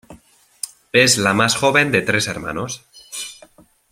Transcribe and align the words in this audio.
Es 0.93 1.19
la 1.19 1.35
más 1.35 1.55
joven 1.55 1.91
de 1.91 2.01
tres 2.01 2.25
hermanos. 2.27 2.87